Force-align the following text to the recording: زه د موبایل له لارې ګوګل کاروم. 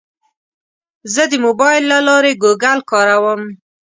زه 1.13 1.23
د 1.31 1.33
موبایل 1.45 1.83
له 1.93 1.99
لارې 2.07 2.39
ګوګل 2.43 2.79
کاروم. 2.91 3.41